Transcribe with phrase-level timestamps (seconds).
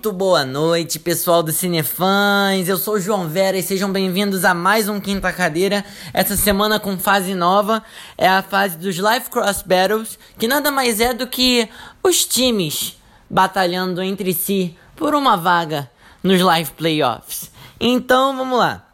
[0.00, 2.66] Muito boa noite, pessoal do Cinefãs.
[2.66, 5.84] Eu sou o João Vera e sejam bem-vindos a mais um Quinta Cadeira.
[6.14, 7.82] Essa semana com fase nova
[8.16, 11.68] é a fase dos Life Cross Battles, que nada mais é do que
[12.02, 12.96] os times
[13.28, 15.90] batalhando entre si por uma vaga
[16.22, 17.50] nos Live Playoffs.
[17.78, 18.86] Então, vamos lá.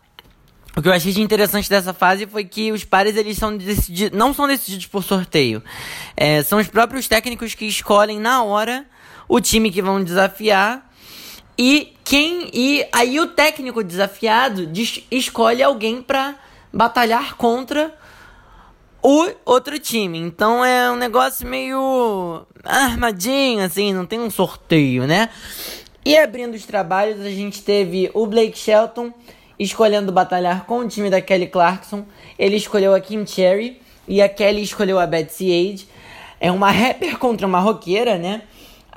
[0.77, 4.19] O que eu achei de interessante dessa fase foi que os pares eles são decididos,
[4.19, 5.62] não são decididos por sorteio.
[6.16, 8.84] É, são os próprios técnicos que escolhem na hora
[9.29, 10.86] o time que vão desafiar
[11.59, 14.70] e quem e aí o técnico desafiado
[15.10, 16.34] escolhe alguém para
[16.73, 17.95] batalhar contra
[19.02, 20.19] o outro time.
[20.19, 25.30] Então é um negócio meio armadinho assim, não tem um sorteio, né?
[26.05, 29.12] E abrindo os trabalhos, a gente teve o Blake Shelton
[29.59, 32.05] escolhendo batalhar com o time da Kelly Clarkson.
[32.38, 35.88] Ele escolheu a Kim Cherry e a Kelly escolheu a Betsy Age.
[36.38, 38.42] É uma rapper contra uma roqueira, né?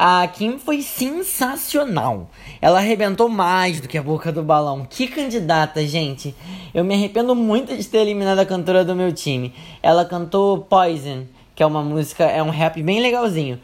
[0.01, 2.29] A Kim foi sensacional.
[2.61, 4.87] Ela arrebentou mais do que a boca do balão.
[4.89, 6.33] Que candidata, gente.
[6.73, 9.53] Eu me arrependo muito de ter eliminado a cantora do meu time.
[9.83, 13.59] Ela cantou Poison, que é uma música, é um rap bem legalzinho.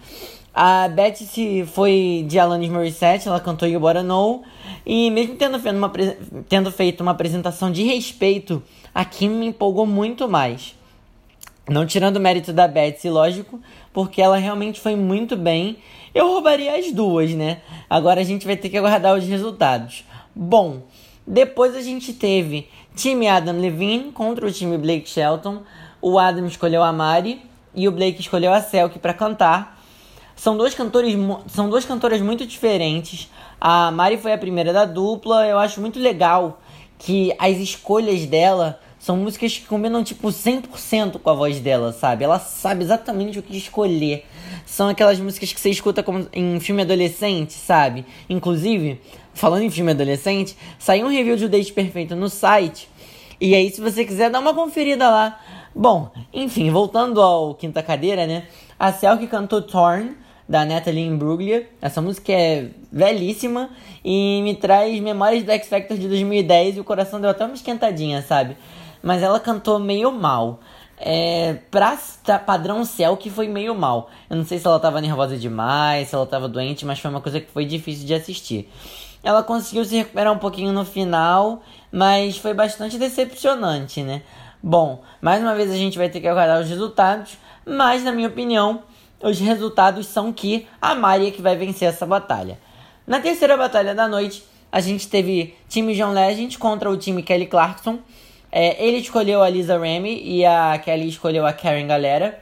[0.53, 4.44] A Betsy foi de Alanis Morissette, ela cantou You Bora Know.
[4.86, 5.94] E mesmo tendo feito, uma,
[6.49, 8.61] tendo feito uma apresentação de respeito,
[8.94, 10.75] a Kim me empolgou muito mais.
[11.70, 13.59] Não tirando o mérito da Betsy, lógico,
[13.94, 15.77] porque ela realmente foi muito bem.
[16.16, 17.59] Eu roubaria as duas, né?
[17.89, 20.05] Agora a gente vai ter que aguardar os resultados.
[20.33, 20.83] Bom,
[21.27, 25.63] depois a gente teve time Adam Levine contra o time Blake Shelton.
[26.02, 27.41] O Adam escolheu a Mari
[27.75, 29.83] e o Blake escolheu a Selkie para cantar.
[30.38, 31.13] São dois cantores,
[31.47, 33.30] são duas cantoras muito diferentes.
[33.59, 35.45] A Mari foi a primeira da dupla.
[35.45, 36.61] Eu acho muito legal
[36.97, 42.23] que as escolhas dela são músicas que combinam tipo 100% com a voz dela, sabe?
[42.23, 44.25] Ela sabe exatamente o que escolher.
[44.66, 48.04] São aquelas músicas que você escuta como em filme adolescente, sabe?
[48.27, 48.99] Inclusive,
[49.32, 52.89] falando em filme adolescente, saiu um review de O Date Perfeito no site.
[53.39, 55.39] E aí, se você quiser, dá uma conferida lá.
[55.76, 58.48] Bom, enfim, voltando ao Quinta Cadeira, né?
[58.80, 60.16] A Cel que cantou Torn,
[60.49, 61.70] da Natalie Imbruglia.
[61.80, 63.70] Essa música é velhíssima
[64.04, 67.54] e me traz memórias do X Factor de 2010 e o coração deu até uma
[67.54, 68.58] esquentadinha, sabe?
[69.05, 70.60] Mas ela cantou meio mal.
[70.98, 71.95] É, pra
[72.43, 74.10] padrão céu que foi meio mal.
[74.27, 77.21] Eu não sei se ela tava nervosa demais, se ela tava doente, mas foi uma
[77.21, 78.67] coisa que foi difícil de assistir.
[79.21, 81.61] Ela conseguiu se recuperar um pouquinho no final,
[81.92, 84.23] mas foi bastante decepcionante, né?
[84.64, 88.27] Bom, mais uma vez a gente vai ter que aguardar os resultados, mas na minha
[88.27, 88.82] opinião,
[89.22, 92.58] os resultados são que a Maria que vai vencer essa batalha.
[93.05, 97.45] Na terceira batalha da noite, a gente teve time John Legend contra o time Kelly
[97.45, 97.99] Clarkson.
[98.58, 102.42] É, ele escolheu a Lisa Remy e a Kelly escolheu a Karen Galera.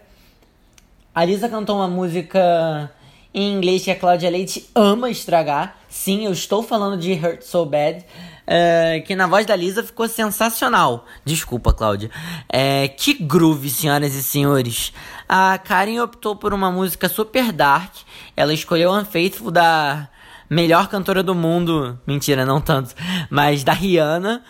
[1.15, 2.91] A Lisa cantou uma música
[3.33, 5.75] em inglês que a Cláudia Leite ama estragar.
[5.89, 8.05] Sim, eu estou falando de Hurt So Bad.
[8.45, 11.07] É, que na voz da Lisa ficou sensacional.
[11.25, 12.11] Desculpa, Cláudia.
[12.47, 14.93] É, que groove, senhoras e senhores.
[15.27, 17.91] A Karen optou por uma música super dark.
[18.37, 20.07] Ela escolheu Unfaithful da
[20.49, 21.99] melhor cantora do mundo.
[22.05, 22.93] Mentira, não tanto.
[23.29, 24.43] Mas da Rihanna.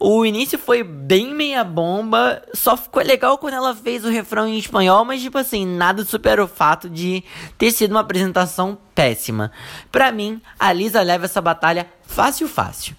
[0.00, 4.56] O início foi bem meia bomba, só ficou legal quando ela fez o refrão em
[4.56, 7.24] espanhol, mas tipo assim, nada supera o fato de
[7.58, 9.50] ter sido uma apresentação péssima.
[9.90, 12.94] Pra mim, a Lisa leva essa batalha fácil, fácil.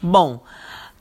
[0.00, 0.40] Bom,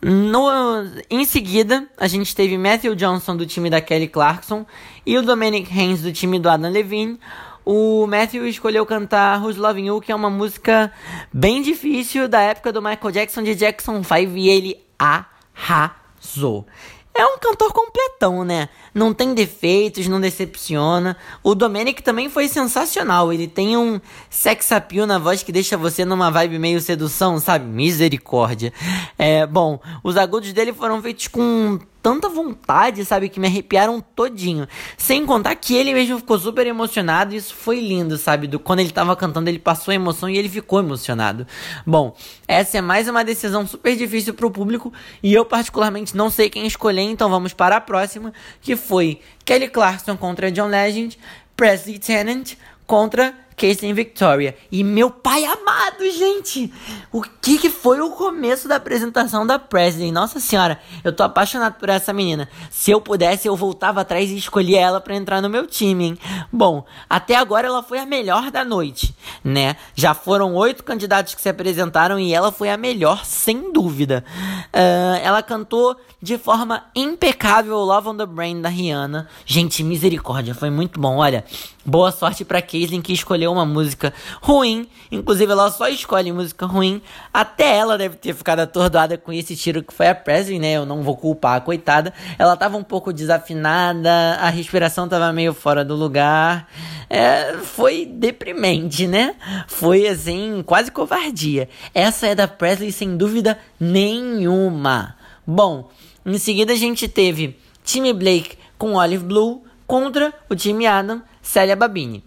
[0.02, 4.66] no, em seguida, a gente teve Matthew Johnson do time da Kelly Clarkson
[5.06, 7.20] e o Dominic Haynes do time do Adam Levine.
[7.66, 10.92] O Matthew escolheu cantar Who's Loving You, que é uma música
[11.34, 16.68] bem difícil da época do Michael Jackson de Jackson 5 e ele arrasou.
[17.12, 18.70] É um cantor completão, né?
[18.94, 21.18] Não tem defeitos, não decepciona.
[21.42, 23.34] O Domenic também foi sensacional.
[23.34, 24.00] Ele tem um
[24.30, 27.66] sex appeal na voz que deixa você numa vibe meio sedução, sabe?
[27.66, 28.72] Misericórdia.
[29.18, 34.68] É, bom, os agudos dele foram feitos com tanta vontade, sabe, que me arrepiaram todinho.
[34.96, 38.46] Sem contar que ele mesmo ficou super emocionado e isso foi lindo, sabe?
[38.46, 41.48] Do, quando ele tava cantando, ele passou a emoção e ele ficou emocionado.
[41.84, 42.16] Bom,
[42.48, 44.94] essa é mais uma decisão super difícil pro público
[45.24, 48.32] e eu particularmente não sei quem escolher, então vamos para a próxima,
[48.62, 51.18] que foi Kelly Clarkson contra John Legend,
[51.58, 52.54] Presley Tennant
[52.86, 54.56] contra Casey Victoria.
[54.72, 56.72] E meu pai amado, gente!
[57.12, 60.12] O que, que foi o começo da apresentação da Presley?
[60.12, 62.50] Nossa senhora, eu tô apaixonado por essa menina.
[62.70, 66.18] Se eu pudesse, eu voltava atrás e escolhia ela para entrar no meu time, hein?
[66.52, 69.78] Bom, até agora ela foi a melhor da noite, né?
[69.96, 74.26] Já foram oito candidatos que se apresentaram e ela foi a melhor, sem dúvida.
[74.74, 79.30] Uh, ela cantou de forma impecável Love on the Brain da Rihanna.
[79.46, 81.18] Gente, misericórdia, foi muito bom.
[81.18, 81.46] Olha,
[81.86, 84.88] boa sorte pra Casey que escolheu escolheu uma música ruim.
[85.12, 87.02] Inclusive, ela só escolhe música ruim.
[87.34, 90.74] Até ela deve ter ficado atordoada com esse tiro que foi a Presley, né?
[90.74, 92.14] Eu não vou culpar a coitada.
[92.38, 96.68] Ela tava um pouco desafinada, a respiração tava meio fora do lugar.
[97.10, 99.36] É, foi deprimente, né?
[99.68, 101.70] Foi assim, quase covardia.
[101.94, 105.16] Essa é da Presley sem dúvida nenhuma.
[105.46, 105.90] Bom,
[106.26, 111.76] em seguida a gente teve time Blake com Olive Blue contra o time Adam, Célia
[111.76, 112.24] Babini.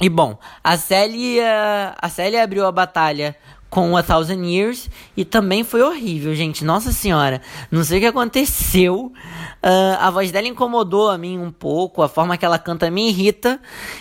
[0.00, 3.36] E bom, a Célia, a Célia abriu a batalha
[3.72, 6.62] com A Thousand Years e também foi horrível, gente.
[6.62, 7.40] Nossa senhora,
[7.70, 9.10] não sei o que aconteceu.
[9.64, 13.08] Uh, a voz dela incomodou a mim um pouco, a forma que ela canta me
[13.08, 13.58] irrita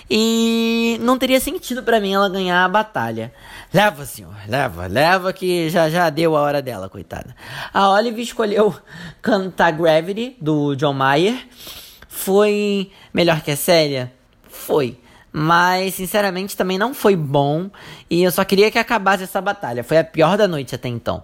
[0.09, 3.31] e não teria sentido para mim ela ganhar a batalha.
[3.73, 7.33] Leva, senhor, leva, leva que já já deu a hora dela, coitada.
[7.73, 8.75] A Olive escolheu
[9.21, 11.47] cantar Gravity do John Mayer.
[12.09, 14.11] Foi melhor que a Célia?
[14.49, 14.99] Foi.
[15.31, 17.69] Mas, sinceramente, também não foi bom.
[18.10, 19.83] E eu só queria que acabasse essa batalha.
[19.83, 21.24] Foi a pior da noite até então.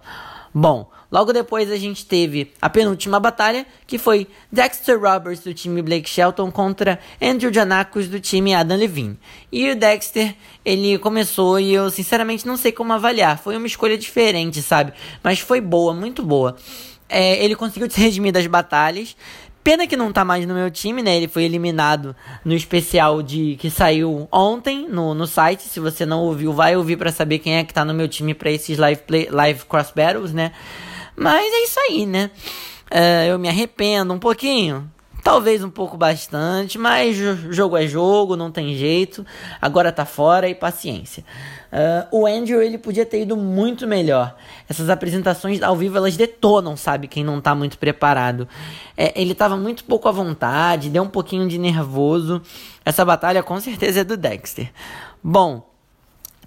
[0.54, 5.82] Bom, logo depois a gente teve a penúltima batalha, que foi Dexter Roberts do time
[5.82, 9.20] Blake Shelton contra Andrew Janakos do time Adam Levine.
[9.52, 13.38] E o Dexter, ele começou e eu sinceramente não sei como avaliar.
[13.38, 14.94] Foi uma escolha diferente, sabe?
[15.22, 16.56] Mas foi boa, muito boa.
[17.10, 19.16] É, ele conseguiu se redimir das batalhas.
[19.68, 21.18] Pena que não tá mais no meu time, né?
[21.18, 22.16] Ele foi eliminado
[22.46, 25.64] no especial de que saiu ontem no, no site.
[25.64, 28.34] Se você não ouviu, vai ouvir para saber quem é que tá no meu time
[28.34, 30.54] para esses live, play, live cross battles, né?
[31.18, 32.32] Mas é isso aí, né?
[32.90, 34.90] Uh, eu me arrependo um pouquinho.
[35.28, 37.18] Talvez um pouco bastante, mas
[37.50, 39.26] jogo é jogo, não tem jeito.
[39.62, 41.22] Agora tá fora e paciência.
[41.70, 44.38] Uh, o Andrew ele podia ter ido muito melhor.
[44.70, 47.10] Essas apresentações ao vivo elas detonam, sabe?
[47.10, 48.48] Quem não tá muito preparado.
[48.96, 52.42] É, ele tava muito pouco à vontade, deu um pouquinho de nervoso.
[52.86, 54.72] Essa batalha com certeza é do Dexter.
[55.22, 55.70] Bom,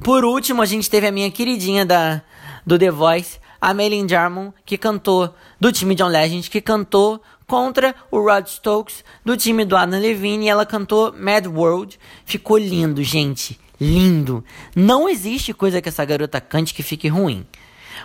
[0.03, 2.23] por último a gente teve a minha queridinha da,
[2.65, 7.97] do The Voice, a Maylin Jarmon, que cantou do time John Legend, que cantou contra
[8.13, 11.99] o Rod Stokes do time do Adam Levine e ela cantou Mad World.
[12.25, 13.59] Ficou lindo, gente.
[13.81, 14.45] Lindo.
[14.77, 17.45] Não existe coisa que essa garota cante que fique ruim.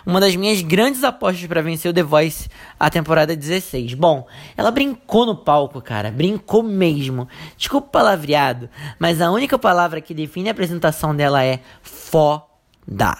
[0.04, 2.48] Uma das minhas grandes apostas para vencer o The Voice
[2.78, 3.94] a temporada 16.
[3.94, 4.26] Bom,
[4.56, 6.10] ela brincou no palco, cara.
[6.10, 7.28] Brincou mesmo.
[7.56, 8.68] Desculpa o palavreado,
[8.98, 13.16] mas a única palavra que define a apresentação dela é foda.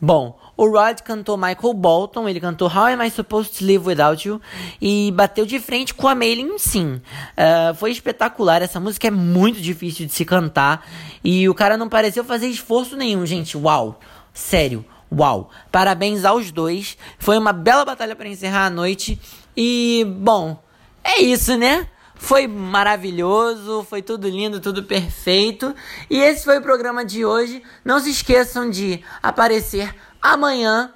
[0.00, 4.26] Bom, o Rod cantou Michael Bolton, ele cantou How Am I Supposed to Live Without
[4.26, 4.40] You
[4.80, 7.00] e bateu de frente com a Maylin sim.
[7.36, 10.86] Uh, foi espetacular, essa música é muito difícil de se cantar
[11.22, 13.56] e o cara não pareceu fazer esforço nenhum, gente.
[13.56, 13.98] Uau!
[14.32, 15.50] Sério, uau!
[15.70, 16.96] Parabéns aos dois.
[17.18, 19.20] Foi uma bela batalha para encerrar a noite
[19.56, 20.60] e, bom,
[21.02, 21.88] é isso, né?
[22.16, 25.74] Foi maravilhoso, foi tudo lindo, tudo perfeito.
[26.08, 27.62] E esse foi o programa de hoje.
[27.84, 30.90] Não se esqueçam de aparecer amanhã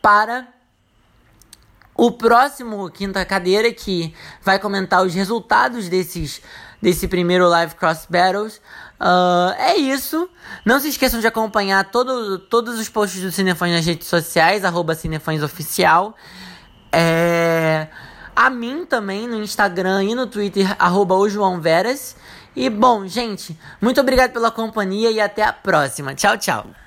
[0.00, 0.48] para
[1.94, 6.40] o próximo Quinta Cadeira que vai comentar os resultados desses
[6.80, 8.56] desse primeiro Live Cross Battles.
[8.98, 10.30] Uh, é isso.
[10.64, 14.96] Não se esqueçam de acompanhar todo, todos os posts do Cinefãs nas redes sociais, arroba
[15.44, 16.16] Oficial.
[16.90, 17.88] É,
[18.34, 22.16] a mim também no Instagram e no Twitter, arroba o João Veras.
[22.56, 26.14] E bom, gente, muito obrigado pela companhia e até a próxima.
[26.14, 26.79] Tchau, tchau.